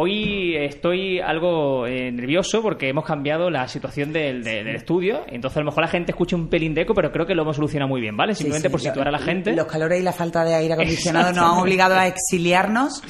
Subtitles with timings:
[0.00, 5.22] Hoy estoy algo eh, nervioso porque hemos cambiado la situación del, de- del estudio.
[5.26, 7.42] Entonces, a lo mejor la gente escucha un pelín de eco, pero creo que lo
[7.42, 8.34] hemos solucionado muy bien, ¿vale?
[8.36, 9.52] Simplemente sí, por lo- situar a la gente.
[9.56, 13.02] Los calores y la falta de aire acondicionado nos han obligado a exiliarnos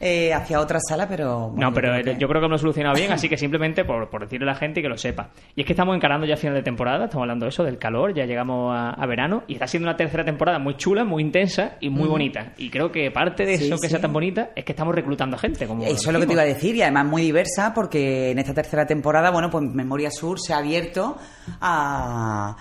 [0.00, 1.50] eh, hacia otra sala, pero...
[1.50, 3.28] bueno, No, pero yo creo eh, que- yo creo que lo hemos solucionado bien, así
[3.28, 5.28] que simplemente por, por decirle a la gente y que lo sepa.
[5.54, 8.14] Y es que estamos encarando ya final de temporada, estamos hablando de eso, del calor,
[8.14, 11.76] ya llegamos a, a verano y está siendo una tercera temporada muy chula, muy intensa
[11.80, 12.52] y muy bonita.
[12.56, 13.90] Y creo que parte de Sí, eso que sí.
[13.90, 15.66] sea tan bonita es que estamos reclutando gente.
[15.66, 18.38] Como Eso es lo que te iba a decir y además muy diversa porque en
[18.38, 21.18] esta tercera temporada, bueno, pues Memoria Sur se ha abierto
[21.60, 22.56] a,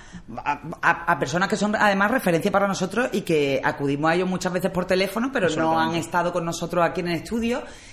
[0.82, 4.72] a, personas que son además referencia para nosotros y que acudimos a ellos muchas veces
[4.72, 7.28] por teléfono, pero no han estado con nosotros aquí en el estudio.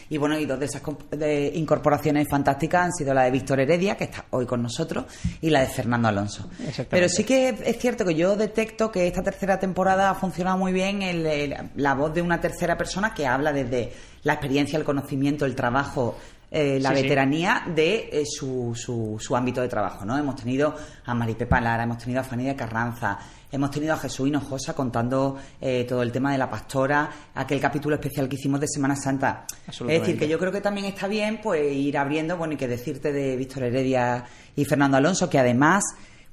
[0.09, 3.97] Y bueno, y dos de esas de incorporaciones fantásticas han sido la de Víctor Heredia,
[3.97, 5.05] que está hoy con nosotros,
[5.41, 6.49] y la de Fernando Alonso.
[6.89, 10.73] Pero sí que es cierto que yo detecto que esta tercera temporada ha funcionado muy
[10.73, 13.93] bien el- el- la voz de una tercera persona que habla desde
[14.23, 16.17] la experiencia, el conocimiento, el trabajo,
[16.51, 17.03] eh, la Sí, sí.
[17.03, 20.05] veteranía de eh, su, su, su ámbito de trabajo.
[20.05, 20.17] ¿no?
[20.17, 23.19] Hemos tenido a Maripepa Lara, hemos tenido a Fanny de Carranza,
[23.57, 27.97] hemos tenido a Jesús Hinojosa contando eh, todo el tema de la pastora, aquel capítulo
[27.97, 29.47] especial que hicimos de Semana Santa.
[29.67, 32.69] Es decir, que yo creo que también está bien pues ir abriendo, bueno, y que
[32.69, 35.83] decirte de Víctor Heredia y Fernando Alonso, que además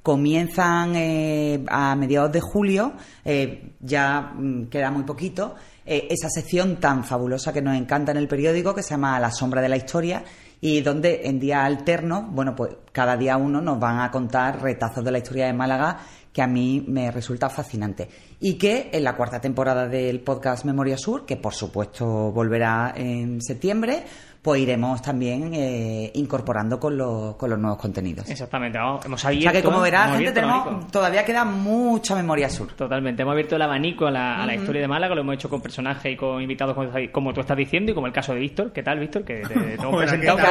[0.04, 2.94] comienzan eh, a mediados de julio,
[3.24, 8.18] eh, ya mm, queda muy poquito, eh, esa sección tan fabulosa que nos encanta en
[8.18, 10.24] el periódico, que se llama La sombra de la historia,
[10.60, 15.04] y donde en día alterno, bueno, pues cada día uno nos van a contar retazos
[15.04, 16.00] de la historia de Málaga
[16.34, 18.10] que a mí me resulta fascinante.
[18.40, 23.42] Y que en la cuarta temporada del podcast Memoria Sur, que por supuesto volverá en
[23.42, 24.04] septiembre,
[24.44, 28.30] pues iremos también eh, incorporando con los, con los nuevos contenidos.
[28.30, 29.50] Exactamente, vamos, hemos O abierto.
[29.50, 32.68] sea que como verás, gente, tenemos, todavía queda mucha memoria sur.
[32.74, 35.50] Totalmente, hemos abierto el abanico a la, a la historia de Málaga, lo hemos hecho
[35.50, 38.40] con personajes y con invitados como, como tú estás diciendo y como el caso de
[38.42, 38.74] Víctor.
[38.74, 39.24] ¿Qué tal, Víctor?
[39.24, 40.42] Que te, te hemos presentado.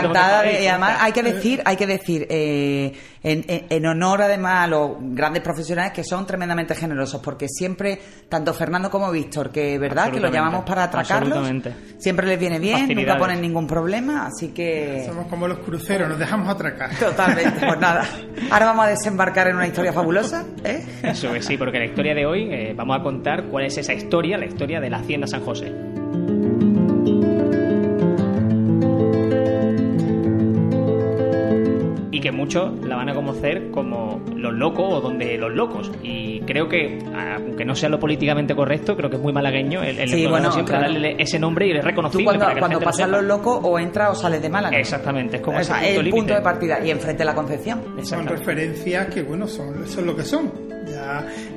[0.51, 4.67] y además hay que decir, hay que decir, eh, en, en- en honor además a
[4.69, 10.11] los grandes profesionales que son tremendamente generosos, porque siempre, tanto Fernando como Víctor, que verdad
[10.11, 11.47] que lo llamamos para atracarlos,
[11.99, 13.82] siempre les viene bien, nunca ponen ningún problema,
[14.27, 16.95] así que Somos como los cruceros, nos dejamos atracar.
[16.97, 18.05] totalmente, pues nada.
[18.51, 20.85] Ahora vamos a desembarcar en una historia fabulosa, ¿eh?
[21.03, 23.93] Eso es, sí, porque la historia de hoy eh, vamos a contar cuál es esa
[23.93, 25.92] historia, la historia de la Hacienda San José.
[32.43, 35.91] Muchos la van a conocer como los locos o donde los locos.
[36.03, 36.99] Y creo que,
[37.37, 40.51] aunque no sea lo políticamente correcto, creo que es muy malagueño el, el Sí, bueno,
[40.51, 40.93] siempre claro.
[40.93, 42.25] darle ese nombre y Tú reconocible.
[42.25, 43.09] cuando, para que cuando lo sepa.
[43.09, 44.77] los locos o entras o sales de Málaga.
[44.77, 47.35] Exactamente, es como O sea, ese punto el punto de partida y enfrente de la
[47.35, 47.81] Concepción.
[47.83, 48.37] Son Exactamente.
[48.39, 50.72] referencias que, bueno, son, son lo que son.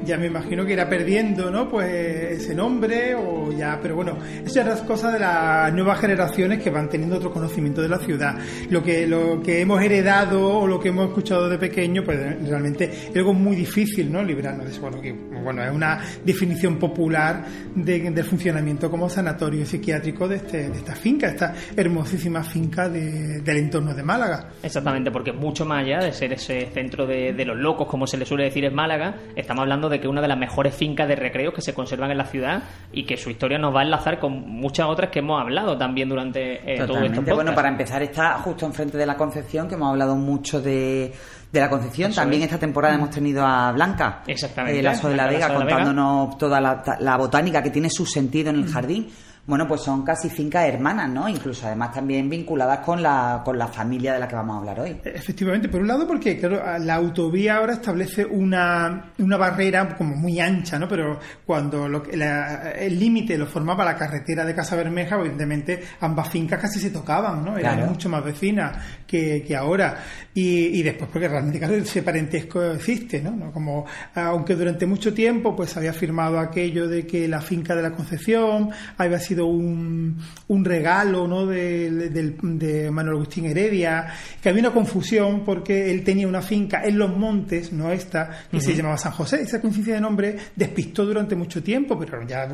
[0.06, 1.69] Ya, me imagino que irá perdiendo, ¿no?
[1.69, 3.79] Pues ese nombre o ya...
[3.81, 7.81] Pero bueno, eso ya es cosa de las nuevas generaciones que van teniendo otro conocimiento
[7.81, 8.38] de la ciudad.
[8.69, 12.17] Lo que, lo que hemos heredado o lo que hemos escuchado de pequeño, pues
[12.47, 14.23] realmente es algo muy difícil, ¿no?
[14.23, 14.81] Librarnos de eso.
[14.81, 17.45] Bueno, que, bueno es una definición popular
[17.75, 23.41] de, del funcionamiento como sanatorio psiquiátrico de, este, de esta finca, esta hermosísima finca de-
[23.41, 24.50] del entorno de Málaga.
[24.63, 28.17] Exactamente, porque mucho más allá de ser ese centro de, de los locos, como se
[28.17, 31.16] le suele decir en Málaga, estamos hablando de que una de las mejores fincas de
[31.16, 34.19] recreo que se conservan en la ciudad y que su historia nos va a enlazar
[34.19, 37.22] con muchas otras que hemos hablado también durante eh, todo esto.
[37.35, 41.13] Bueno, para empezar está justo enfrente de la Concepción, que hemos hablado mucho de,
[41.51, 42.12] de la Concepción.
[42.12, 42.47] Eso También es.
[42.47, 44.79] esta temporada hemos tenido a Blanca, Exactamente.
[44.79, 45.53] eh, la de la Vega.
[45.53, 49.09] contándonos toda la, la botánica que tiene su sentido en el jardín.
[49.47, 51.29] Bueno, pues son casi fincas hermanas, ¿no?
[51.29, 54.79] Incluso además también vinculadas con la, con la familia de la que vamos a hablar
[54.79, 55.00] hoy.
[55.03, 60.40] Efectivamente, por un lado porque claro, la autovía ahora establece una, una barrera como muy
[60.40, 60.87] ancha, ¿no?
[60.87, 66.28] Pero cuando lo la- el límite lo formaba la carretera de Casa Bermeja, evidentemente ambas
[66.29, 67.55] fincas casi se tocaban, ¿no?
[67.55, 67.91] Eran Claro.
[67.91, 68.75] mucho más vecinas
[69.05, 69.97] que, que ahora.
[70.34, 73.31] Y, y después porque realmente claro, ese parentesco existe, ¿no?
[73.31, 73.52] ¿no?
[73.52, 73.85] Como
[74.16, 78.72] aunque durante mucho tiempo pues había firmado aquello de que la finca de la Concepción
[78.97, 80.17] había sido sido un,
[80.47, 81.46] un regalo ¿no?
[81.46, 84.08] de, de, de, Manuel Agustín Heredia,
[84.41, 88.61] que había una confusión porque él tenía una finca en los montes, no esta, que
[88.61, 89.41] se llamaba San José.
[89.41, 92.47] Esa coincidencia de nombre despistó durante mucho tiempo, pero ya,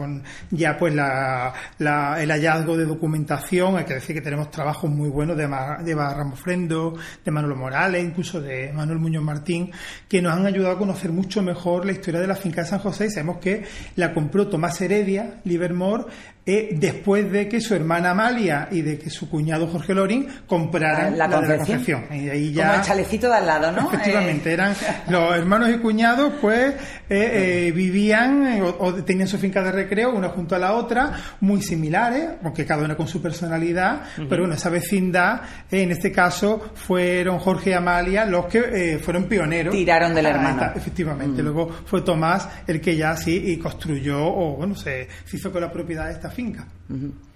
[0.51, 5.09] ya pues la, la, el hallazgo de documentación, hay que decir que tenemos trabajos muy
[5.09, 9.71] buenos de, de Ramos Frendo, de Manuel Morales, incluso de Manuel Muñoz Martín,
[10.07, 12.79] que nos han ayudado a conocer mucho mejor la historia de la finca de San
[12.79, 13.63] José y sabemos que
[13.95, 16.05] la compró Tomás Heredia, Livermore,
[16.43, 21.15] eh, después de que su hermana Amalia y de que su cuñado Jorge Lorín compraran
[21.15, 22.05] la, la, Concepción.
[22.09, 23.87] Y ahí ya, Como el chalecito de al lado, ¿no?
[23.93, 24.73] Efectivamente, Eh, eran
[25.07, 26.73] los hermanos y cuñados, pues
[27.09, 31.13] eh, eh, vivían o, o, tenían su finca de recreo, una junto a la otra,
[31.41, 34.27] muy similares, aunque cada una con su personalidad, uh -huh.
[34.27, 39.75] pero bueno, esa vecindad, en este caso, fueron Jorge y Amalia los que fueron pioneros.
[39.75, 40.71] Tiraron del hermano.
[40.75, 41.53] Efectivamente, uh -huh.
[41.53, 45.61] luego fue Tomás el que ya sí y construyó, o bueno, se, se hizo con
[45.61, 46.65] la propiedad de esta finca.
[46.89, 47.30] Uh -huh.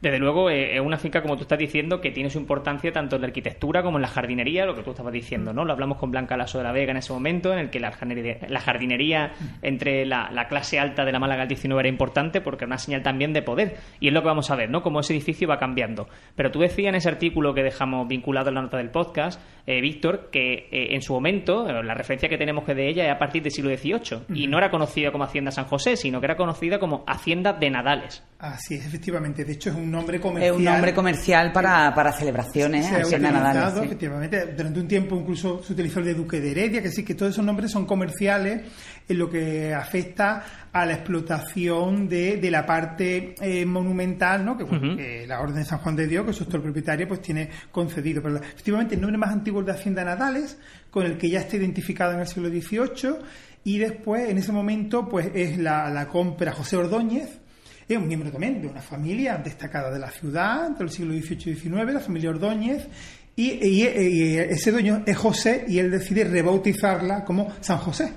[0.00, 3.16] Desde luego, eh, es una finca, como tú estás diciendo, que tiene su importancia tanto
[3.16, 5.64] en la arquitectura como en la jardinería, lo que tú estabas diciendo, ¿no?
[5.64, 7.92] Lo hablamos con Blanca Lasso de la Vega en ese momento, en el que la
[7.92, 9.32] jardinería, la jardinería
[9.62, 12.78] entre la, la, clase alta de la Málaga del 19 era importante porque era una
[12.78, 13.76] señal también de poder.
[13.98, 14.82] Y es lo que vamos a ver, ¿no?
[14.82, 16.08] Cómo ese edificio va cambiando.
[16.34, 19.80] Pero tú decías en ese artículo que dejamos vinculado en la nota del podcast, eh,
[19.80, 23.18] Víctor, que eh, en su momento, la referencia que tenemos que de ella es a
[23.18, 23.92] partir del siglo XVIII.
[23.94, 24.36] Uh -huh.
[24.36, 27.70] Y no era conocida como Hacienda San José, sino que era conocida como Hacienda de
[27.70, 28.22] Nadales.
[28.38, 29.44] Así es, efectivamente.
[29.44, 30.52] De hecho, es un nombre comercial.
[30.54, 33.70] Es un nombre comercial para, para celebraciones, se Hacienda ha.
[33.70, 33.80] Sí.
[33.84, 37.14] Efectivamente, durante un tiempo incluso se utilizó el de Duque de Heredia, que sí que
[37.14, 38.62] todos esos nombres son comerciales
[39.08, 44.56] en lo que afecta a la explotación de, de la parte eh, monumental, ¿no?
[44.56, 44.96] Que, uh -huh.
[44.96, 48.22] que, la Orden de San Juan de Dios, que su el propietario, pues tiene concedido.
[48.22, 50.58] Pero efectivamente el nombre más antiguo es de Hacienda Nadales,
[50.90, 53.16] con el que ya está identificado en el siglo XVIII,
[53.64, 57.40] y después, en ese momento, pues es la, la compra José Ordóñez,
[57.88, 61.52] es un miembro también de una familia destacada de la ciudad, entre el siglo XVIII
[61.52, 62.88] y XIX, la familia Ordóñez,
[63.36, 68.12] y, ese dueño es José y él decide rebautizarla como San José.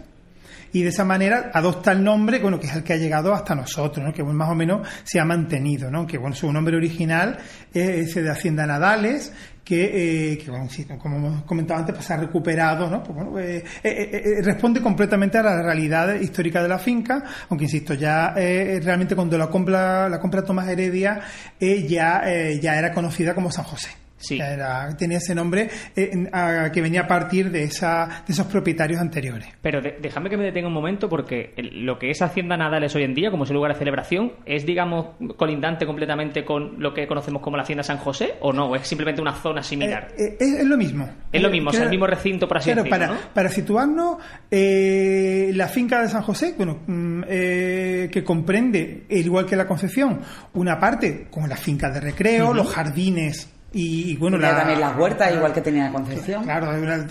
[0.72, 3.56] Y de esa manera adopta el nombre, bueno, que es el que ha llegado hasta
[3.56, 4.14] nosotros, ¿no?
[4.14, 7.38] que más o menos se ha mantenido, que bueno, su nombre original
[7.74, 9.34] es de Hacienda Nadales,
[9.70, 13.04] que, eh, que bueno, sí, como hemos comentado antes, pues ha recuperado, ¿no?
[13.04, 17.94] Pues, bueno, eh, eh, responde completamente a la realidad histórica de la finca, aunque insisto,
[17.94, 21.22] ya realmente cuando la compra, la compra Tomás Heredia,
[21.60, 22.24] ya,
[22.60, 24.09] ya era conocida como San José.
[24.20, 24.40] Sí.
[24.40, 29.00] Era, tenía ese nombre eh, a, que venía a partir de, esa, de esos propietarios
[29.00, 29.48] anteriores.
[29.62, 32.94] Pero de, déjame que me detenga un momento porque el, lo que es Hacienda Nadales
[32.96, 36.94] hoy en día, como es el lugar de celebración, ¿es, digamos, colindante completamente con lo
[36.94, 38.68] que conocemos como la Hacienda San José o no?
[38.68, 40.10] ¿O es simplemente una zona similar?
[40.18, 41.10] Eh, eh, es, es, lo mismo.
[41.32, 43.34] Es lo mismo, claro, es el mismo recinto, por así claro, decirlo, para, ¿no?
[43.34, 44.18] para situarnos,
[44.52, 50.20] la finca de San José, bueno, mm, que comprende, igual que la Concepción,
[50.54, 52.56] una parte con la finca de recreo, uh -huh.
[52.56, 56.44] los jardines y, y, bueno, la, también las huertas, igual que tenía la Concepción.
[56.44, 57.06] Claro, una,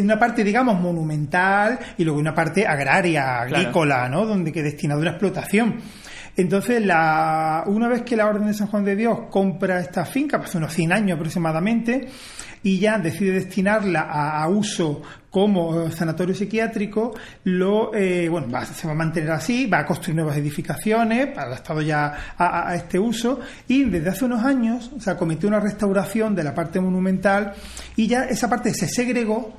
[0.00, 4.10] una, parte, digamos, monumental y luego una parte agraria, agrícola, claro.
[4.10, 4.26] ¿no?
[4.26, 5.76] Donde que destinado a una explotación.
[6.36, 10.38] Entonces, la, una vez que la Orden de San Juan de Dios compra esta finca,
[10.38, 12.08] hace unos 100 años aproximadamente,
[12.62, 17.14] y ya decide destinarla a, a uso como sanatorio psiquiátrico,
[17.44, 21.80] lo, eh, bueno, va, se va a mantener así, va a construir nuevas edificaciones, adaptado
[21.80, 26.44] ya a, a, este uso, y desde hace unos años se acometió una restauración de
[26.44, 27.54] la parte monumental
[27.96, 29.56] y ya esa parte se segregó,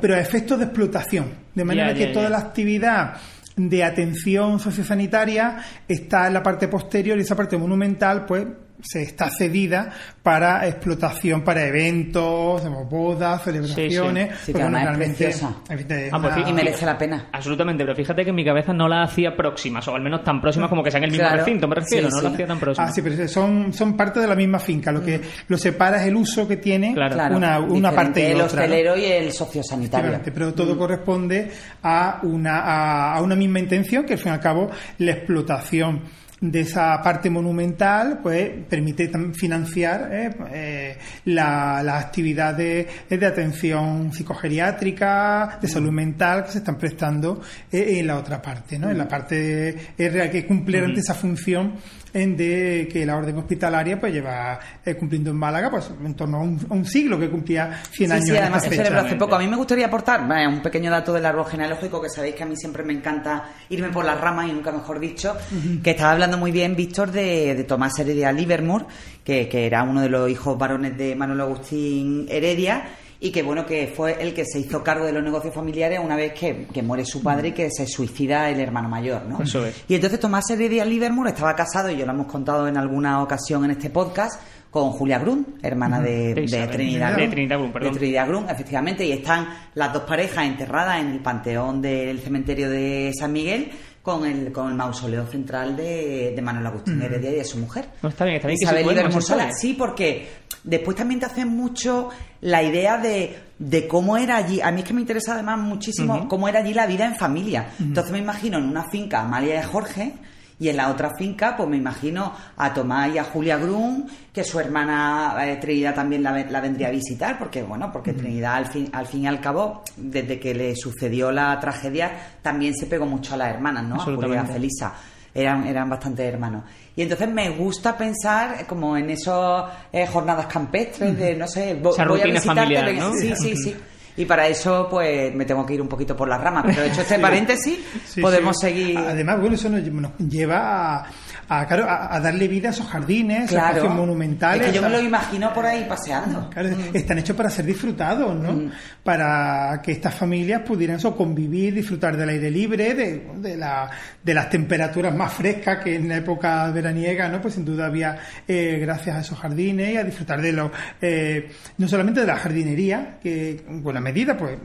[0.00, 2.38] pero a efectos de explotación, de manera yeah, que yeah, toda yeah.
[2.38, 3.16] la actividad
[3.56, 5.58] de atención sociosanitaria
[5.88, 8.46] está en la parte posterior y esa parte monumental, pues
[8.80, 9.90] se está cedida
[10.22, 14.28] para explotación, para eventos, bodas, celebraciones.
[14.28, 14.44] Sí, sí.
[14.46, 17.28] sí pues, bueno, realmente, ah, pues, y merece la pena.
[17.32, 20.40] Absolutamente, pero fíjate que en mi cabeza no la hacía próximas, o al menos tan
[20.40, 21.44] próximas como que sean el mismo claro.
[21.44, 22.90] recinto, me refiero, sí, no la hacía tan próximas.
[22.90, 24.92] Ah, sí, pero son, son parte de la misma finca.
[24.92, 25.22] Lo que mm.
[25.48, 27.36] lo separa es el uso que tiene claro.
[27.36, 28.64] una, una parte y el otra.
[28.64, 29.02] El hostelero ¿no?
[29.02, 30.20] y el sociosanitario.
[30.24, 30.78] Pero todo mm.
[30.78, 31.50] corresponde
[31.82, 36.02] a una, a, a una misma intención, que al fin y al cabo la explotación
[36.40, 45.58] de esa parte monumental pues permite financiar eh, eh, las la actividades de atención psicogeriátrica,
[45.60, 47.40] de salud mental que se están prestando
[47.72, 48.90] eh, en la otra parte, ¿no?
[48.90, 51.74] En la parte real que cumple ante esa función
[52.12, 56.38] en de que la orden hospitalaria pues lleva eh, cumpliendo en Málaga pues en torno
[56.38, 58.26] a un, a un siglo que cumplía 100 sí, años.
[58.26, 59.34] Sí, además se celebró hace poco.
[59.34, 62.42] A mí me gustaría aportar bueno, un pequeño dato del árbol genealógico que sabéis que
[62.42, 65.82] a mí siempre me encanta irme por las ramas y nunca mejor dicho, uh -huh.
[65.82, 68.86] que estaba hablando muy bien Víctor de, de Tomás Heredia Livermore,
[69.24, 72.84] que, que era uno de los hijos varones de Manuel Agustín Heredia
[73.20, 76.14] y que bueno que fue el que se hizo cargo de los negocios familiares una
[76.14, 79.42] vez que, que muere su padre y que se suicida el hermano mayor, ¿no?
[79.42, 79.84] Eso es.
[79.88, 83.64] Y entonces Tomás Heredia Livermore estaba casado, y yo lo hemos contado en alguna ocasión
[83.64, 86.66] en este podcast, con Julia Grun, hermana de, de.
[86.68, 87.30] Trinidad De Grun.
[87.30, 87.92] Trinidad Grun, perdón.
[87.92, 92.68] De Trinidad Grun, efectivamente, y están las dos parejas enterradas en el panteón del cementerio
[92.68, 93.70] de San Miguel
[94.02, 97.88] con el, con el mausoleo central de, de Manuel Agustín Heredia y de su mujer.
[98.02, 99.22] No, está bien, está bien que Isabel.
[99.22, 99.52] Sala.
[99.52, 100.28] Sí, porque
[100.64, 102.08] después también te hacen mucho
[102.40, 104.60] la idea de, de cómo era allí.
[104.60, 107.70] A mí es que me interesa además muchísimo cómo era allí la vida en familia.
[107.78, 110.14] Entonces me imagino en una finca Amalia y Jorge.
[110.60, 114.42] Y en la otra finca, pues me imagino a Tomás y a Julia Grun, que
[114.42, 118.66] su hermana eh, Trinidad también la, la vendría a visitar, porque bueno, porque Trinidad al
[118.66, 122.10] fin, al fin y al cabo, desde que le sucedió la tragedia,
[122.42, 123.94] también se pegó mucho a las hermanas, ¿no?
[123.96, 124.52] A Julia y a.
[124.54, 124.94] Felisa
[125.34, 126.64] eran, eran bastante hermanos.
[126.96, 129.64] Y entonces me gusta pensar como en esas
[130.10, 132.74] jornadas campestres de, no sé, vo- Esa voy a visitarte.
[132.98, 133.12] ¿no?
[133.20, 133.76] Sí, sí, sí.
[134.18, 136.64] Y para eso, pues, me tengo que ir un poquito por las ramas.
[136.66, 138.66] Pero hecho este paréntesis, Sí, podemos sí.
[138.66, 138.98] seguir...
[138.98, 139.82] Además, bueno, eso nos,
[140.28, 141.06] lleva a,
[141.48, 143.76] a, claro, a, a darle vida a esos jardines, esos Claro.
[143.76, 144.62] espacios monumentales.
[144.62, 146.50] Es que yo me a- lo imagino por ahí paseando.
[146.50, 148.70] Claro, están hechos para ser disfrutados, ¿no?
[149.04, 153.88] Para que estas familias pudieran eso, convivir, disfrutar del aire libre, de, de, la-
[154.22, 157.40] de las temperaturas más frescas que en la época veraniega, ¿no?
[157.40, 160.70] Pues sin duda había, eh, gracias a esos jardines, y a disfrutar de los,
[161.00, 164.58] eh, no solamente de la jardinería, que en buena medida, pues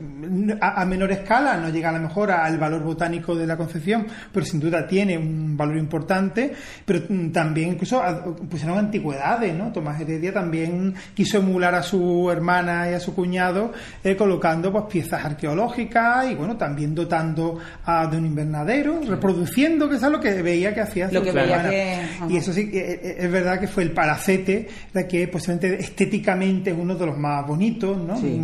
[0.60, 4.06] a, a menor escala, no llega a lo mejor al valor botánico de la Concepción,
[4.32, 6.52] pero sin duda tiene un valor importante,
[6.84, 8.02] pero mm, también incluso
[8.50, 9.70] pusieron antigüedades, ¿no?
[9.72, 13.72] Tomás Heredia también quiso emular a su hermana y a su cuñado
[14.02, 19.96] eh, colocando pues piezas arqueológicas y bueno, también dotando a, de un invernadero, reproduciendo, que
[19.96, 21.70] es algo que veía que hacía Lo su que veía hermana.
[21.70, 25.80] que- Y eso sí, que, eh, es verdad que fue el palacete, la que posiblemente
[25.82, 28.16] estéticamente es uno de los más bonitos, ¿no?
[28.16, 28.40] Sí.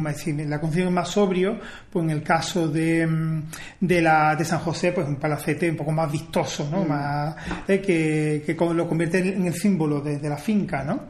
[0.46, 1.58] La concepción más sobrio,
[1.90, 3.42] pues en el caso de, mm,
[3.80, 6.70] de la de San José, pues un palacete un poco más vistoso, Mm.
[6.70, 6.84] ¿no?
[6.84, 7.34] Más
[7.68, 11.04] eh, que, que lo convierte en, el símbolo de, de la finca, ¿no?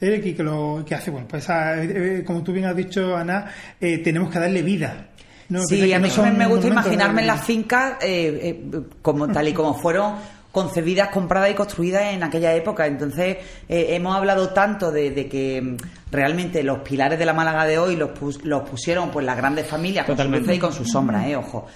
[0.00, 3.16] Eh, que, que lo que hace, bueno, pues a- eh, como tú bien has dicho,
[3.16, 3.46] Ana,
[3.80, 5.08] eh, tenemos que darle vida.
[5.48, 5.62] ¿no?
[5.64, 9.74] Sí, a mí no me gusta imaginarme las fincas eh, eh, como tal y como
[9.74, 10.14] fueron
[10.54, 12.86] concebidas, compradas y construidas en aquella época.
[12.86, 15.76] Entonces, eh, hemos hablado tanto de, de que mm,
[16.12, 19.66] realmente los pilares de la Málaga de hoy los, pus- los pusieron pues las grandes
[19.66, 21.66] familias con sus luces y con sus sombras, eh, ojo.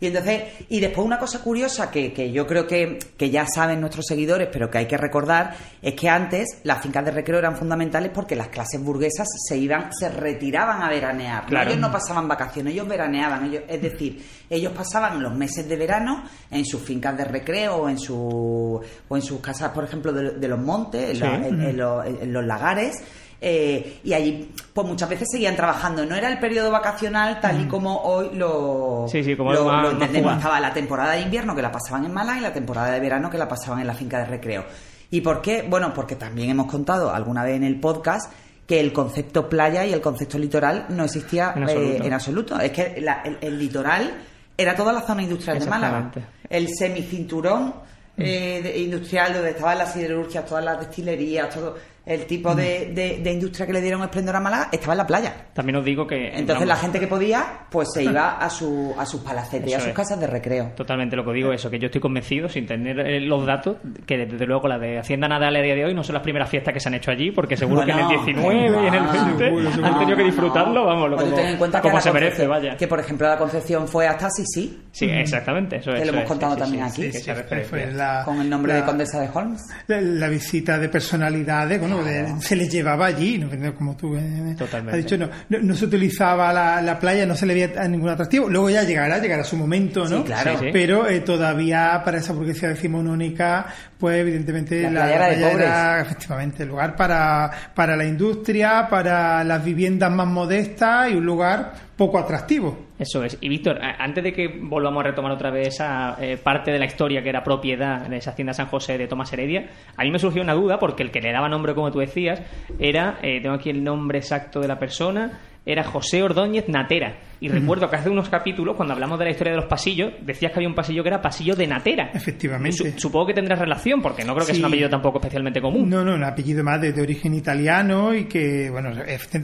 [0.00, 3.80] Y entonces, y después una cosa curiosa que, que yo creo que, que ya saben
[3.80, 7.56] nuestros seguidores, pero que hay que recordar, es que antes las fincas de recreo eran
[7.56, 11.46] fundamentales porque las clases burguesas se iban, se retiraban a veranear.
[11.68, 16.22] Ellos no pasaban vacaciones, ellos veraneaban, ellos, es decir, ellos pasaban los meses de verano
[16.50, 20.30] en sus fincas de recreo o en, su, o en sus casas, por ejemplo, de,
[20.38, 21.20] de los montes, en, Sí.
[21.22, 22.94] la- en- en los, en los lagares.
[23.40, 26.04] Eh, y allí, pues muchas veces seguían trabajando.
[26.04, 29.70] No era el periodo vacacional tal y como hoy lo, Sí, sí, como lo, algo
[29.72, 30.36] más- lo más entendemos.
[30.36, 33.30] Estaba la temporada de invierno que la pasaban en Málaga y la temporada de verano
[33.30, 34.64] que la pasaban en la finca de recreo.
[35.10, 35.62] ¿Y por qué?
[35.68, 38.32] Bueno, porque también hemos contado alguna vez en el podcast
[38.66, 42.04] que el concepto playa y el concepto litoral no existía En eh, absoluto.
[42.04, 42.60] en absoluto.
[42.60, 44.12] Es que la- el, el litoral
[44.56, 46.10] era toda la zona industrial de Málaga.
[46.50, 47.72] El semicinturón
[48.18, 51.76] eh, de- industrial donde estaban las siderurgias, todas las destilerías, todo
[52.08, 55.06] el tipo de, de- de industria que le dieron esplendor a Málaga estaba en la
[55.06, 55.34] playa.
[55.52, 56.28] También os digo que.
[56.36, 59.78] Entonces la gente que podía, pues se iba a, su, a sus palacetes y a
[59.80, 59.94] sus es.
[59.94, 60.72] casas de recreo.
[60.76, 63.76] Totalmente lo que digo es eso, que yo estoy convencido, sin tener eh, los datos,
[64.06, 66.48] que desde luego la de Hacienda Nadal a día de hoy no son las primeras
[66.48, 68.94] fiestas que se han hecho allí, porque seguro que en el Bueno, 19 y en
[68.94, 71.78] el ah, 20 seguro, han tenido que disfrutarlo, vamos, lo Cuando como, ten en cuenta
[71.78, 72.76] que, como la se merece, vaya.
[72.76, 76.06] que por ejemplo la Concepción fue hasta Sisi, Sí, exactamente, eso Que es.
[76.06, 77.12] lo hemos es, contado sí, también sí, aquí.
[77.12, 79.62] sí, Sí, fue la- con el nombre la- de Condesa de Holmes.
[79.86, 83.48] la, la visita de personalidades, bueno, de- se les llevaba allí, ¿no?
[83.74, 84.98] como tú eh, Totalmente.
[84.98, 87.88] has dicho, no, no, no se utilizaba la, la playa, no se le veía a
[87.88, 88.48] ningún atractivo.
[88.48, 90.18] Luego ya llegará, llegará su momento, ¿no?
[90.18, 90.58] Sí, claro.
[90.58, 90.70] Sí, sí.
[90.72, 93.66] Pero eh, todavía para esa burguesía decimonónica,
[93.98, 99.64] pues evidentemente La playa era era, efectivamente el lugar para, para la industria, para las
[99.64, 102.86] viviendas más modestas y un lugar poco atractivo.
[102.98, 103.36] Eso es.
[103.42, 106.86] Y Víctor, antes de que volvamos a retomar otra vez esa eh, parte de la
[106.86, 110.18] historia que era propiedad de esa hacienda San José de Tomás Heredia, a mí me
[110.18, 112.40] surgió una duda porque el que le daba nombre, como tú decías,
[112.78, 117.18] era, eh, tengo aquí el nombre exacto de la persona, era José Ordóñez Natera.
[117.40, 120.50] Y recuerdo que hace unos capítulos, cuando hablamos de la historia de los pasillos, decías
[120.50, 122.10] que había un pasillo que era pasillo de Natera.
[122.14, 122.72] Efectivamente.
[122.92, 124.58] Su- supongo que tendrá relación, porque no creo que Sí.
[124.60, 125.88] sea un apellido tampoco especialmente común.
[125.90, 128.90] No, no, un apellido más de, de origen italiano y que, bueno,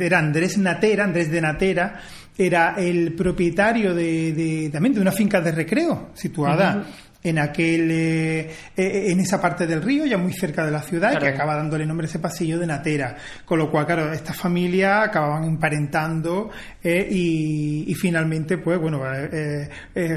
[0.01, 2.01] era Andrés Natera, Andrés de Natera,
[2.37, 6.85] era el propietario de, de- también de una finca de recreo situada
[7.23, 11.19] en aquel eh, eh, en esa parte del río, ya muy cerca de la ciudad,
[11.19, 13.17] que acaba dándole nombre a ese pasillo de Natera.
[13.47, 16.51] Con lo cual, claro, estas familias acababan emparentando
[16.83, 19.01] eh, y, y, finalmente, pues bueno,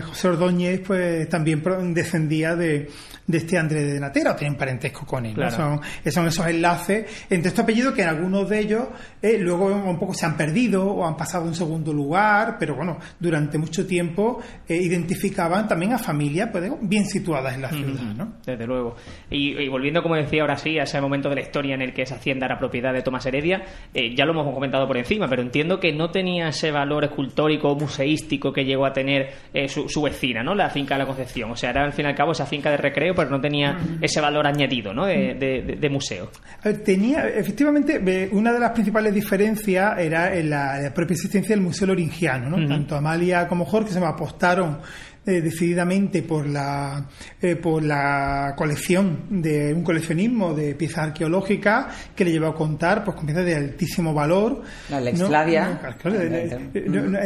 [0.05, 2.89] José Ordóñez pues también descendía de,
[3.27, 5.35] de este Andrés de Natera, o tienen parentesco con él.
[5.51, 5.79] Son,
[6.09, 8.87] son, esos enlaces entre estos apellidos que algunos de ellos
[9.21, 12.97] luego un poco se han perdido o han pasado a un segundo lugar, pero bueno,
[13.19, 18.33] durante mucho tiempo identificaban también a familias, pues, bien situadas en la ciudad, ¿no?
[18.45, 18.95] Desde luego.
[19.29, 22.03] Y, volviendo, como decía ahora sí, a ese momento de la historia en el que
[22.03, 25.41] esa hacienda era propiedad de Tomás Heredia, eh, ya lo hemos comentado por encima, pero
[25.41, 30.01] entiendo que no tenía ese valor escultórico o museístico que llegó a tener eh, su,
[30.01, 30.55] vecina, ¿no?
[30.55, 31.51] La finca de la Concepción.
[31.51, 33.77] O sea, era al fin y al cabo esa finca de recreo, pero no tenía
[33.99, 35.05] ese valor añadido, ¿no?
[35.05, 36.29] De, museo.
[36.85, 42.67] tenía, efectivamente, una de las principales diferencias era la, propia existencia del Museo Loringiano, ¿no?
[42.67, 44.79] Tanto Amalia como Jorge se me apostaron
[45.27, 47.05] eh, decididamente por la,
[47.41, 53.03] eh, por la colección de un coleccionismo de piezas arqueológicas que le llevó a contar
[53.03, 54.61] pues, con piezas de altísimo valor.
[54.89, 55.81] La Lex Flavia.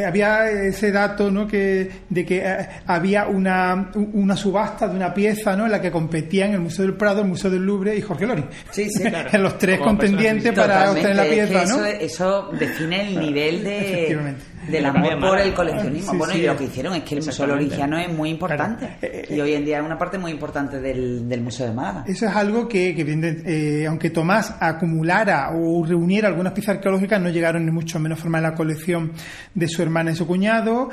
[0.07, 1.45] había ese dato ¿no?
[1.45, 5.65] que, de que eh, había una, una subasta de una pieza ¿no?
[5.65, 8.47] en la que competían el Museo del Prado, el Museo del Louvre y Jorge Loring.
[8.71, 9.29] Sí, sí, claro.
[9.31, 11.65] en los tres contendientes para obtener la pieza.
[11.65, 11.85] ¿no?
[11.85, 14.41] eso, define el nivel de
[14.71, 16.13] del amor por el coleccionismo.
[16.13, 18.85] bueno, y lo que hicieron es que el Museo Lorigiano es muy importante.
[19.01, 21.73] Eh, eh, y hoy en día es una parte muy importante del, del Museo de
[21.73, 22.03] Málaga.
[22.07, 27.29] Eso es algo que, que eh, aunque Tomás acumulara o reuniera algunas piezas arqueológicas, no
[27.29, 29.11] llegaron ni mucho menos formar la colección
[29.53, 30.89] de su hermana y su cuñado.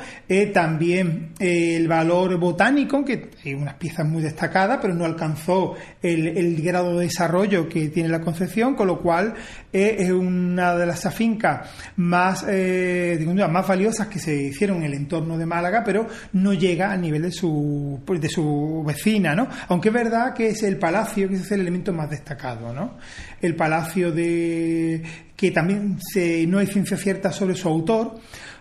[0.53, 6.61] también el valor botánico, que hay unas piezas muy destacadas, pero no alcanzó el, el
[6.61, 9.33] grado de desarrollo que tiene la Concepción, con lo cual
[9.71, 15.37] es una de las afincas más, más más valiosas que se hicieron en el entorno
[15.37, 19.47] de Málaga, pero no llega a nivel de su, de su vecina, ¿no?
[19.67, 22.97] Aunque es verdad que es el palacio que es el elemento más destacado, ¿no?
[23.41, 25.03] El palacio de
[25.35, 28.19] que también se, no hay ciencia cierta sobre su autor,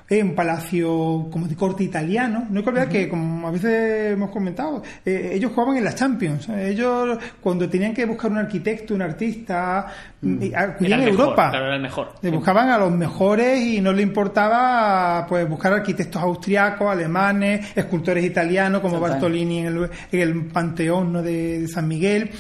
[0.09, 2.47] es un palacio como de corte italiano.
[2.49, 5.97] No hay que olvidar que, como a veces hemos comentado, eh, ellos jugaban en las
[5.97, 6.49] Champions.
[6.49, 9.87] Ellos, cuando tenían que buscar un arquitecto, un artista,
[10.23, 10.39] mm.
[10.57, 11.51] acudían a Europa.
[11.51, 12.15] Claro, era el mejor.
[12.23, 18.81] Buscaban a los mejores y no le importaba pues buscar arquitectos austriacos, alemanes, escultores italianos
[18.81, 21.23] como Bartolini en el, en el Panteón ¿no?
[21.23, 22.31] de, San Miguel.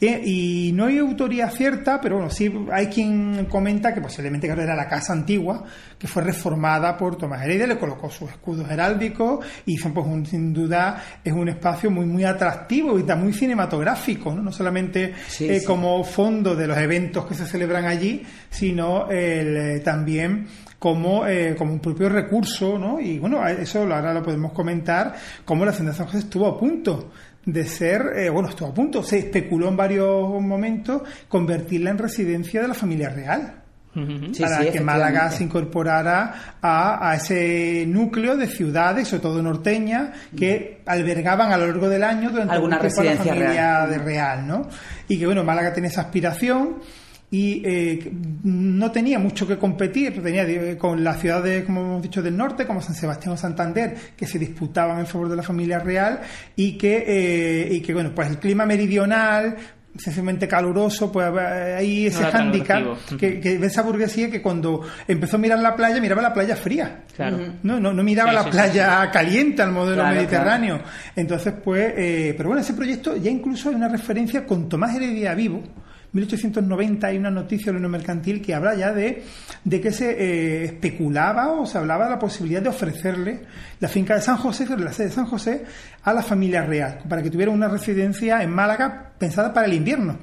[0.00, 4.74] Eh, y no hay autoría cierta, pero bueno, sí hay quien comenta que posiblemente era
[4.74, 5.64] la casa antigua,
[5.98, 10.52] que fue reformada por Tomás Heredia, le colocó sus escudos heráldicos y son, pues, sin
[10.52, 16.54] duda es un espacio muy, muy atractivo y muy cinematográfico, no, solamente eh, como fondo
[16.54, 20.46] de los eventos que se celebran allí, sino eh, también
[20.78, 23.00] como, eh, como un propio recurso, ¿no?
[23.00, 27.10] Y bueno, eso ahora lo podemos comentar, como la Hacienda San José estuvo a punto
[27.44, 32.68] de ser, bueno, estuvo a punto, se especuló en varios momentos convertirla en residencia de
[32.68, 39.42] la familia real para que Málaga se incorporara a, ese núcleo de ciudades, sobre todo
[39.42, 43.90] norteñas, que albergaban a lo largo del año durante alguna residencia la familia real.
[43.90, 44.68] de Real, ¿no?
[45.08, 46.76] Y que bueno, Málaga tiene esa aspiración
[47.30, 48.10] y eh,
[48.42, 52.66] no tenía mucho que competir tenía eh, con las ciudades como hemos dicho del norte
[52.66, 56.22] como San Sebastián o Santander que se disputaban en favor de la familia real
[56.56, 59.56] y que eh, y que bueno pues el clima meridional
[59.98, 65.58] excesivamente caluroso, pues hay ese hándicap que, que, esa burguesía que cuando empezó a mirar
[65.58, 67.02] la playa, miraba la playa fría.
[67.64, 70.80] No, no, no miraba la playa caliente al modelo mediterráneo.
[71.16, 75.34] Entonces, pues, eh, pero bueno, ese proyecto ya incluso hay una referencia con Tomás Heredia
[75.34, 75.64] Vivo,
[76.12, 79.24] 1890 hay una noticia en el mercantil que habla ya de,
[79.64, 83.40] de que se eh, especulaba o se hablaba de la posibilidad de ofrecerle
[83.80, 85.64] la finca de San José, la sede de San José,
[86.02, 90.16] a la familia real, para que tuviera una residencia en Málaga pensada para el invierno,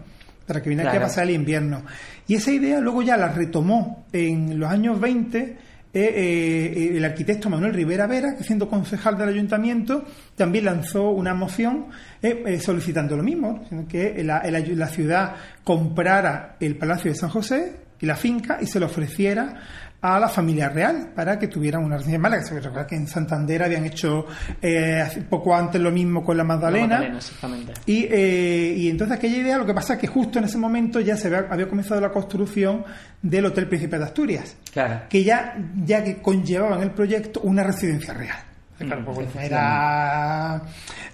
[0.47, 1.83] para que viniera aquí a pasar el invierno.
[2.27, 7.49] Y esa idea luego ya la retomó en los años 20 eh, eh, el arquitecto
[7.49, 10.03] Manuel Rivera Vera, que siendo concejal del ayuntamiento,
[10.35, 11.85] también lanzó una moción
[12.21, 18.17] eh, solicitando lo mismo, que la, ciudad comprara el Palacio de San José y la
[18.17, 19.61] finca y se lo ofreciera
[20.13, 22.43] a la familia real para que tuvieran una residencia en Málaga.
[22.43, 24.25] Se recuerda que en Santander habían hecho
[25.29, 27.19] poco antes lo mismo con la Magdalena.
[27.85, 31.17] y, y, entonces aquella idea, lo que pasa es que justo en ese momento ya
[31.17, 32.83] se había comenzado la construcción
[33.21, 34.55] del Hotel Príncipe de Asturias,
[35.09, 38.37] que ya, ya que conllevaba en el proyecto una residencia real.
[38.77, 40.61] Claro, Mm, pues, era,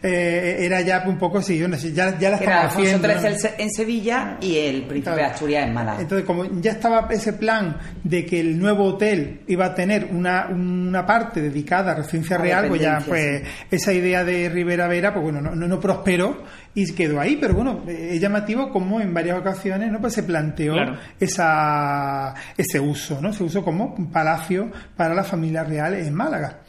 [0.01, 3.07] eh, era ya un poco sí, ya, ya la Alfonso haciendo.
[3.07, 3.13] ¿no?
[3.13, 5.23] XIII en Se- en Sevilla y el príncipe de.
[5.23, 6.01] Asturias en Málaga.
[6.01, 10.47] Entonces, como ya estaba ese plan de que el nuevo hotel iba a tener una,
[10.47, 15.23] una parte dedicada a residencia real, pues ya pues esa idea de Rivera Vera, pues
[15.23, 16.43] bueno, no, no, no prosperó
[16.73, 19.99] y quedó ahí, pero bueno, es llamativo como en varias ocasiones, ¿no?
[19.99, 20.97] Pues se planteó Claro.
[21.19, 23.33] esa, ese uso, ¿no?
[23.33, 26.59] Se usó como un palacio para la familia real en Málaga.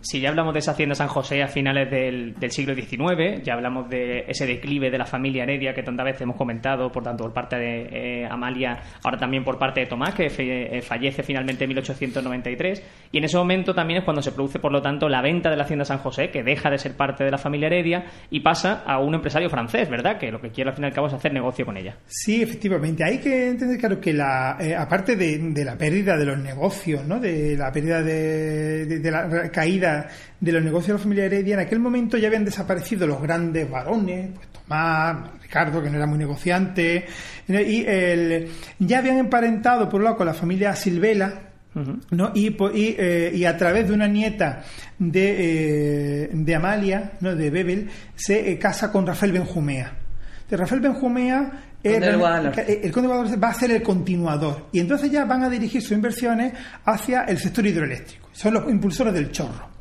[0.00, 3.54] Si ya hablamos de esa hacienda San José a finales del, del siglo XIX, ya
[3.54, 7.24] hablamos de ese declive de la familia Heredia que tantas veces hemos comentado, por tanto
[7.24, 11.22] por parte de eh, Amalia, ahora también por parte de Tomás, que fe- eh, fallece
[11.22, 15.08] finalmente en 1893, y en ese momento también es cuando se produce, por lo tanto,
[15.08, 17.66] la venta de la hacienda San José, que deja de ser parte de la familia
[17.68, 20.18] Heredia y pasa a un empresario francés, ¿verdad?
[20.18, 21.96] Que lo que quiere al fin y al cabo es hacer negocio con ella.
[22.06, 23.04] Sí, efectivamente.
[23.04, 27.04] Hay que entender, claro, que la, eh, aparte de, de la pérdida de los negocios,
[27.06, 27.18] ¿no?
[27.20, 30.08] de la pérdida de, de- de la caída
[30.40, 33.68] de los negocios de la familia Heredia, en aquel momento ya habían desaparecido los grandes
[33.70, 37.04] varones, pues Tomás, Ricardo, que no era muy negociante,
[37.48, 41.32] y el, ya habían emparentado, por un lado, con la familia Silvela,
[42.10, 42.32] ¿no?
[42.34, 44.62] Y, y, eh, y a través de una nieta
[44.98, 47.34] de, eh, de Amalia, ¿no?
[47.34, 49.98] de Bebel, se eh, casa con Rafael Benjumea.
[50.48, 55.24] De Rafael Benjumea eh, el conde de va a ser el continuador y entonces ya
[55.24, 56.52] van a dirigir sus inversiones
[56.84, 58.28] hacia el sector hidroeléctrico.
[58.32, 59.71] Son los impulsores del chorro.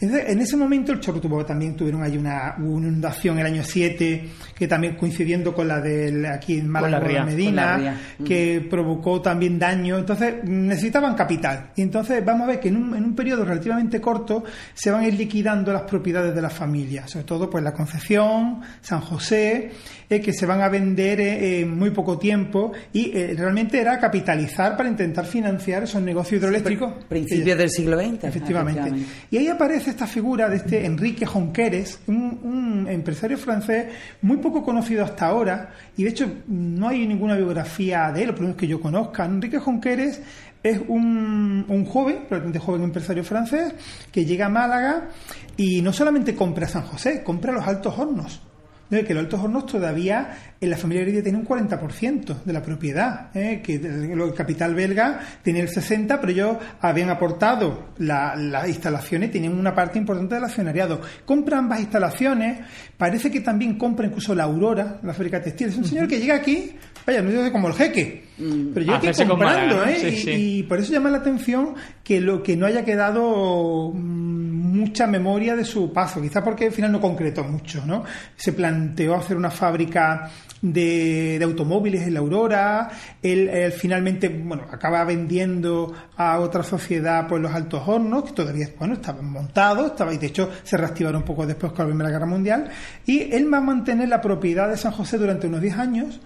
[0.00, 4.68] En ese momento el chorro también tuvieron ahí una, una inundación el año 7 que
[4.68, 8.00] también coincidiendo con la del aquí en Málaga la ría, con Medina con la ría.
[8.24, 12.96] que provocó también daño entonces necesitaban capital y entonces vamos a ver que en un,
[12.96, 17.06] en un periodo relativamente corto se van a ir liquidando las propiedades de la familia
[17.08, 19.70] sobre todo pues la Concepción San José
[20.10, 23.98] eh, que se van a vender eh, en muy poco tiempo y eh, realmente era
[23.98, 28.24] capitalizar para intentar financiar esos negocios hidroeléctricos Principios del siglo XX.
[28.24, 28.90] Efectivamente.
[29.30, 33.86] Y ahí aparece esta figura de este Enrique Jonqueres, un, empresario francés
[34.22, 38.40] muy poco conocido hasta ahora, y de hecho no hay ninguna biografía de él, por
[38.40, 39.24] lo menos que yo conozca.
[39.24, 40.22] Enrique Jonqueres
[40.62, 43.74] es un, un joven, relativamente joven empresario francés,
[44.12, 45.08] que llega a Málaga
[45.56, 48.47] y no solamente compra San José, compra los altos hornos.
[48.90, 49.04] ¿No?
[49.04, 53.30] que los altos hornos todavía en la familia Heredia tiene un 40% de la propiedad,
[53.36, 53.60] ¿eh?
[53.62, 59.58] que el, capital belga tenía el 60%, pero ellos habían aportado la- las instalaciones, tenían
[59.58, 61.00] una parte importante del accionariado.
[61.24, 62.60] Compra ambas instalaciones,
[62.96, 65.68] parece que también compra incluso la Aurora, la fábrica textil.
[65.68, 66.72] Es un señor que llega aquí,
[67.06, 69.84] vaya, no digo como el jeque, pero llega aquí Hacerse con comprando.
[69.84, 69.96] ¿eh?
[70.00, 70.30] Sí, y, sí.
[70.30, 75.56] y por eso llama la atención que lo que no haya quedado mm, mucha memoria
[75.56, 78.04] de su paso, quizás porque al final no concretó mucho, ¿no?
[78.36, 80.30] Se planteó hacer una fábrica
[80.62, 82.88] de, automóviles en la Aurora,
[83.22, 88.68] él, él finalmente, bueno, acaba vendiendo a otra sociedad pues los altos hornos, que todavía,
[88.78, 92.10] bueno, estaban montados, estaba, y de hecho se reactivaron un poco después con la Primera
[92.10, 92.68] Guerra Mundial,
[93.06, 96.20] y él va a mantener la propiedad de San José durante unos 10 años,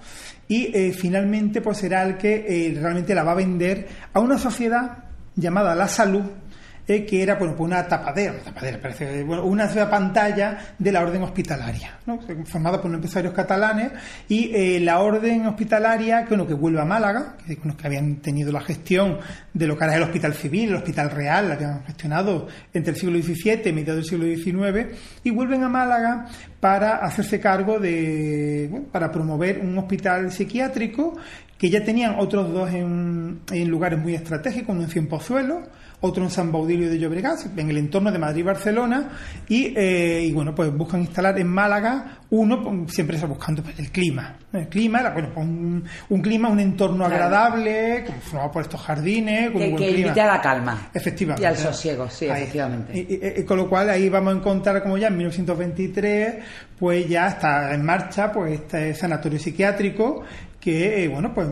[0.49, 4.39] y eh, finalmente pues será el que eh, realmente la va a vender a una
[4.39, 5.05] sociedad
[5.37, 6.25] llamada La Salud,
[6.89, 11.23] eh, que era pues una tapadera, una tapadera, parece, bueno, una pantalla de la orden
[11.23, 12.19] hospitalaria, ¿no?
[12.45, 13.93] formada por empresarios catalanes
[14.29, 18.17] y eh, la orden hospitalaria que, bueno, que vuelve a Málaga, que, bueno, que habían
[18.17, 19.19] tenido la gestión
[19.55, 22.99] de lo que era el Hospital Civil, el Hospital Real, la habían gestionado entre el
[22.99, 26.27] siglo XVII y mediados del siglo XIX, y vuelven a Málaga
[26.59, 31.17] para hacerse cargo de, bueno, para promover un hospital psiquiátrico
[31.59, 35.63] que ya tenían otros dos en, en lugares muy estratégicos, uno en Cienpozuelo,
[36.03, 38.45] otro en San Baudilio de Llobregat, en el entorno de Madrid
[39.49, 43.79] y eh, y bueno, pues buscan instalar en Málaga uno, pues, siempre está buscando pues,
[43.79, 44.37] el clima.
[44.53, 47.15] El clima bueno, pues, un, un clima, un entorno Claro.
[47.15, 50.13] agradable, formado por estos jardines, con un Que, buen que clima.
[50.13, 50.91] a la calma.
[50.93, 51.43] Efectivamente.
[51.43, 52.43] Y al sosiego, sí, Ahí.
[52.43, 52.93] efectivamente.
[52.99, 56.35] Y- y- y con lo cual ahí vamos a encontrar como ya en 1923,
[56.79, 60.23] pues ya está en marcha pues este sanatorio psiquiátrico
[60.61, 61.49] que eh, bueno pues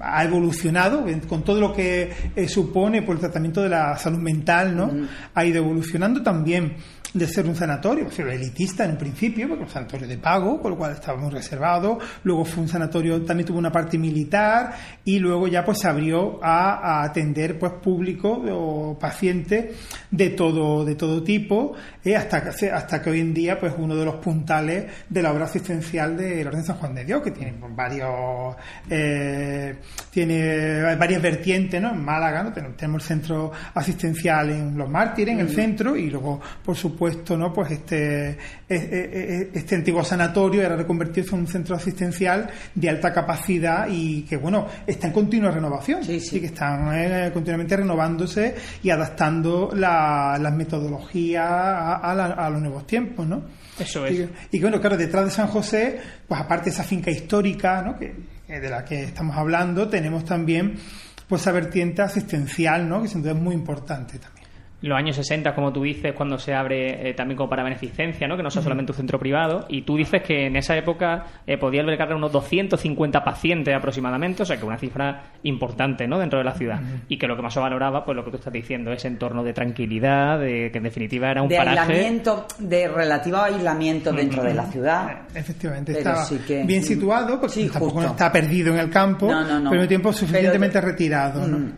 [0.00, 4.76] ha evolucionado con todo lo que eh, supone por el tratamiento de la salud mental,
[4.76, 4.90] ¿no?
[5.34, 6.76] Ha ido evolucionando también
[7.14, 10.72] de ser un sanatorio, ser elitista en un principio, porque un sanatorio de pago, con
[10.72, 15.18] lo cual estaba muy reservado, luego fue un sanatorio, también tuvo una parte militar y
[15.18, 19.76] luego ya pues se abrió a, a atender pues público o pacientes
[20.10, 23.96] de todo, de todo tipo, eh, hasta, que, hasta que hoy en día pues uno
[23.96, 27.54] de los puntales de la obra asistencial de de San Juan de Dios, que tiene
[27.58, 28.56] pues, varios,
[28.88, 29.76] eh,
[30.10, 31.90] tiene varias vertientes, ¿no?
[31.90, 36.76] En Málaga, tenemos el centro asistencial en Los Mártires, en el centro, y luego, por
[36.76, 37.52] supuesto, supuesto, ¿no?
[37.52, 38.36] Pues este, e-
[38.68, 44.22] e- e- este antiguo sanatorio era reconvertirse en un centro asistencial de alta capacidad y
[44.22, 46.04] que, bueno, está en continua renovación.
[46.04, 46.38] Sí, sí.
[46.40, 52.60] que están eh, continuamente renovándose y adaptando la- las metodologías a, a la- a los
[52.60, 53.42] nuevos tiempos, ¿no?
[53.78, 54.28] Eso Y, es.
[54.52, 57.98] y que, bueno, claro, detrás de San José, pues aparte de esa finca histórica, ¿no?
[57.98, 58.14] que,
[58.46, 60.74] que de la que estamos hablando, tenemos también
[61.28, 63.02] pues esa vertiente asistencial, ¿no?
[63.02, 64.41] Que sin duda es muy importante también.
[64.88, 68.36] Los años 60, como tú dices, cuando se abre eh, también como para beneficencia, ¿no?
[68.36, 71.56] que no sea solamente un centro privado, y tú dices que en esa época eh,
[71.56, 76.18] podía albergar unos 250 pacientes aproximadamente, o sea que una cifra importante ¿no?
[76.18, 78.36] dentro de la ciudad, y que lo que más se valoraba, pues lo que tú
[78.38, 81.80] estás diciendo, ese entorno de tranquilidad, de que en definitiva era un de paraje...
[81.92, 85.22] aislamiento, de relativo aislamiento dentro de la ciudad.
[85.34, 88.10] Efectivamente, Pero estaba sí que- bien situado, porque Sí, tampoco justo.
[88.10, 89.70] está perdido en el campo, No, no, no.
[89.70, 91.46] pero mismo tiempo suficientemente Pero- retirado.
[91.46, 91.58] ¿no?
[91.58, 91.72] Mm.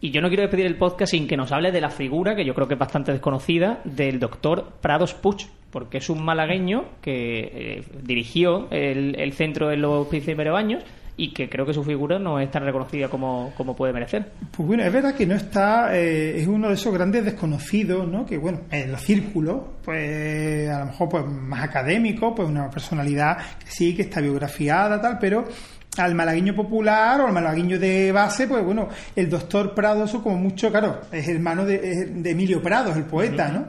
[0.00, 2.44] Y yo no quiero despedir el podcast sin que nos hable de la figura, que
[2.44, 7.40] yo creo que es bastante desconocida, del doctor Prados Puig, porque es un malagueño que
[7.52, 10.84] eh, dirigió el, el centro en los primeros años
[11.18, 14.30] y que creo que su figura no es tan reconocida como, como puede merecer.
[14.56, 18.24] Pues bueno, es verdad que no está, eh, es uno de esos grandes desconocidos, ¿no?
[18.24, 23.36] Que bueno, en los círculos, pues a lo mejor pues más académico, pues una personalidad
[23.58, 25.44] que sí, que está biografiada, tal, pero
[25.98, 30.70] al malagueño popular o al malagueño de base, pues bueno, el doctor Prados, como mucho,
[30.70, 33.66] claro, es hermano de, es de Emilio Prados, el poeta, ¿no?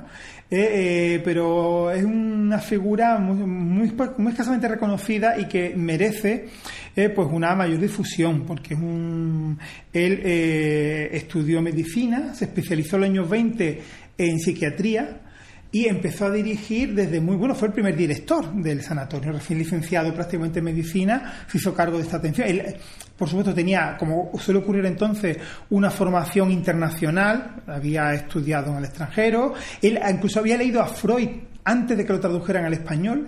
[0.52, 6.48] Eh, eh, pero es una figura muy, muy, muy escasamente reconocida y que merece
[6.96, 9.60] eh, pues una mayor difusión porque es un
[9.94, 10.22] él
[11.12, 13.82] estudió medicina se especializó en los años 20
[14.18, 15.22] en psiquiatría
[15.72, 20.14] y empezó a dirigir desde muy bueno, fue el primer director del sanatorio, recién licenciado
[20.14, 22.48] prácticamente en medicina, se hizo cargo de esta atención.
[22.48, 22.76] Él,
[23.16, 25.38] por supuesto, tenía, como suele ocurrir entonces,
[25.70, 31.30] una formación internacional, había estudiado en el extranjero, él incluso había leído a Freud
[31.64, 33.28] antes de que lo tradujeran al español,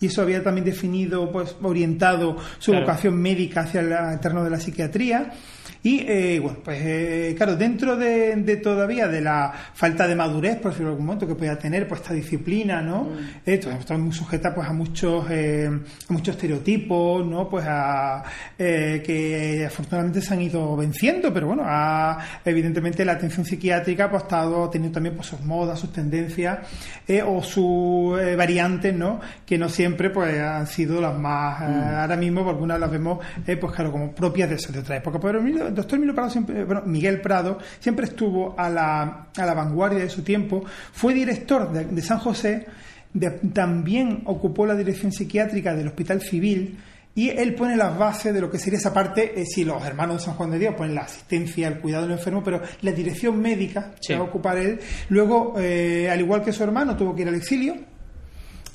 [0.00, 2.86] y eso había también definido, pues, orientado su Claro.
[2.86, 5.32] vocación médica hacia el terreno de la psiquiatría.
[5.82, 10.56] Y eh, bueno, pues eh, claro, dentro de, de todavía de la falta de madurez,
[10.56, 13.08] por decirlo de algún momento, que podía tener pues esta disciplina, ¿no?
[13.46, 15.70] Eh, todo- está muy sujeta pues a muchos eh,
[16.08, 17.48] a muchos estereotipos, ¿no?
[17.48, 18.24] Pues a
[18.58, 24.22] eh, que afortunadamente se han ido venciendo, pero bueno, a, evidentemente la atención psiquiátrica pues
[24.22, 26.58] ha estado teniendo también pues sus modas, sus tendencias
[27.06, 29.20] eh, o sus eh, variantes, ¿no?
[29.46, 31.64] Que no siempre pues han sido las más eh,
[32.00, 35.18] ahora mismo, por algunas las vemos eh, pues claro como propias de, de otra época.
[35.20, 35.40] Pero
[35.78, 40.22] doctor Prado siempre, bueno, Miguel Prado siempre estuvo a la, a la vanguardia de su
[40.22, 42.66] tiempo, fue director de, de San José,
[43.14, 46.78] de- también ocupó la dirección psiquiátrica del Hospital Civil
[47.14, 50.18] y él pone las bases de lo que sería esa parte, eh, si los hermanos
[50.18, 53.40] de San Juan de Dios ponen la asistencia, el cuidado del enfermo, pero la dirección
[53.40, 54.12] médica Sí.
[54.12, 54.78] que va a ocupar él.
[55.08, 57.74] Luego, eh, al igual que su hermano, tuvo que ir al exilio.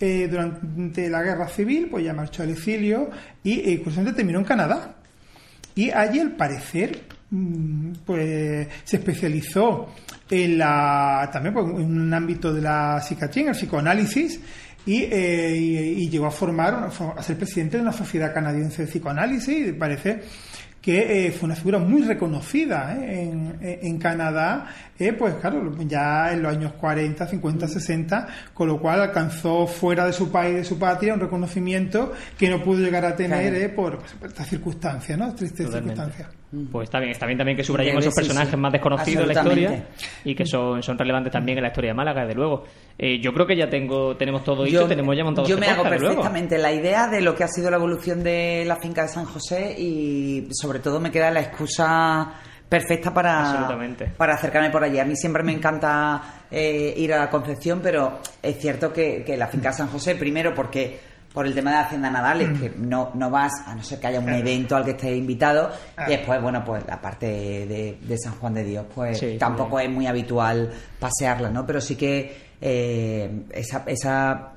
[0.02, 3.10] Eh, durante la guerra civil, pues ya marchó al exilio
[3.44, 4.96] y eh, curiosamente terminó en Canadá.
[5.76, 9.90] Y allí, al parecer, mm, pues se especializó
[10.30, 14.40] en la también pues, en un ámbito de la psiquiatría, en el psicoanálisis,
[14.86, 19.70] y, eh, y, llegó a formar, a ser presidente de una sociedad canadiense de psicoanálisis,
[19.70, 20.22] y parece
[20.84, 23.24] que eh, fue una figura muy reconocida ¿eh?
[23.24, 24.68] en, en Canadá,
[25.00, 30.06] eh, pues claro, ya en los años 40, 50, 60, con lo cual alcanzó fuera
[30.06, 33.66] de su país, de su patria, un reconocimiento que no pudo llegar a tener Claro.
[33.66, 35.34] eh, por, pues, por estas circunstancias, ¿no?
[35.34, 36.28] Tristes circunstancias.
[36.72, 38.58] Pues está bien, está bien también que subrayemos esos personajes sí.
[38.58, 39.88] más desconocidos de la historia
[40.24, 42.66] y que son, son relevantes también en la historia de Málaga, desde luego.
[42.96, 45.72] Eh, yo creo que ya tengo tenemos todo dicho, tenemos ya montado yo este me
[45.74, 46.16] hago desde luego.
[46.22, 49.26] perfectamente la idea de lo que ha sido la evolución de la finca de San
[49.26, 52.34] José y sobre todo me queda la excusa
[52.70, 53.68] perfecta para,
[54.18, 55.00] para acercarme por allí.
[55.00, 59.38] A mí siempre me encanta eh, ir a la Concepción, pero es cierto que, que
[59.38, 61.00] la finca San José, primero porque
[61.34, 64.20] por el tema de Hacienda Nadales, que no, no vas, a no ser que haya
[64.20, 64.40] un Claro.
[64.40, 66.12] evento al que estés invitado, Claro.
[66.12, 69.70] y después, bueno, pues la parte de, de San Juan de Dios, pues Sí, tampoco
[69.78, 69.92] también.
[69.92, 71.66] es muy habitual pasearla, ¿no?
[71.66, 74.52] Pero sí que eh, esa, esa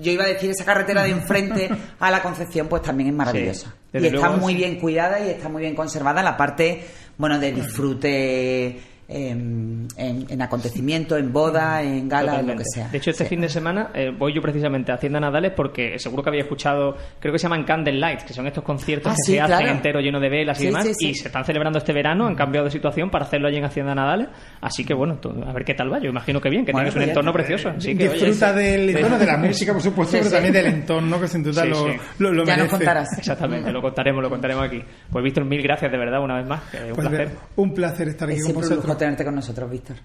[0.00, 3.68] yo iba a decir esa carretera de enfrente a la Concepción pues también es maravillosa
[3.68, 4.58] Sí, y está luego, muy sí.
[4.58, 6.84] bien cuidada y está muy bien conservada la parte
[7.18, 12.88] bueno de disfrute en, en- en acontecimiento en boda en gala en lo que sea
[12.88, 13.30] De hecho, este Sí.
[13.30, 16.96] fin de semana eh, voy yo precisamente a Hacienda Nadales porque seguro que había escuchado,
[17.20, 19.56] creo que se llaman Candle Lights, que son estos conciertos Ah, que sí, se hacen
[19.58, 19.72] claro.
[19.72, 21.08] enteros llenos de velas y demás, sí, sí.
[21.10, 23.94] y se están celebrando este verano, han cambiado de situación para hacerlo allí en Hacienda
[23.94, 24.28] Nadales,
[24.60, 26.94] así que bueno, a ver qué tal va, yo imagino que bien, que Bueno, tienes
[26.96, 28.58] un pues entorno precioso, así que oye, Disfruta sí.
[28.60, 30.34] del entorno de la música, por supuesto, Sí, pero sí.
[30.34, 31.92] también del entorno, que sin duda Sí, lo, sí.
[32.18, 34.82] lo, lo ya nos contarás Exactamente, lo contaremos, lo contaremos aquí.
[35.10, 37.28] Pues Víctor, mil gracias de verdad una vez más, un Pues, placer.
[37.56, 38.62] Un placer estar aquí es con un
[38.92, 39.96] lujo tenerte con nosotros Víctor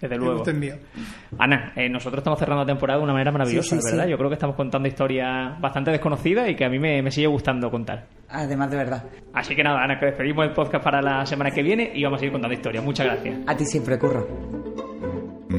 [0.00, 0.34] Desde luego.
[0.34, 0.74] gusto es mío.
[1.38, 4.04] Ana, eh, nosotros estamos cerrando la temporada de una manera maravillosa, Sí, sí, ¿verdad?
[4.04, 4.10] sí.
[4.10, 7.26] Yo creo que estamos contando historias bastante desconocidas y que a mí me, me sigue
[7.28, 8.04] gustando contar.
[8.28, 9.04] Además, de verdad.
[9.32, 12.20] Así que nada, Ana, que despedimos el podcast para la semana que viene y vamos
[12.20, 12.84] a ir contando historias.
[12.84, 13.38] Muchas gracias.
[13.46, 14.85] A ti siempre, Curro.